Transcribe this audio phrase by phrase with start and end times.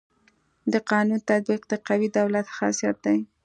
[0.71, 3.19] د قانون تطبیق د قوي دولت خاصيت دی.